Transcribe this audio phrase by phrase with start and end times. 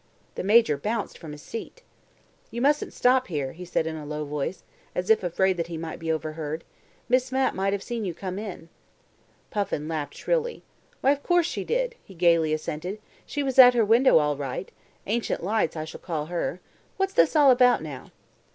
[0.33, 1.83] The Major bounced from his seat.
[2.49, 4.63] "You mustn't stop here," he said in a low voice,
[4.95, 6.63] as if afraid that he might be overhead.
[7.07, 8.69] "Miss Mapp may have seen you come in."
[9.51, 10.63] Puffin laughed shrilly.
[11.01, 12.99] "Why, of course she did," he gaily assented.
[13.27, 14.71] "She was at her window all right.
[15.05, 16.61] Ancient Lights, I shall call her.
[16.97, 18.09] What's this all about now?"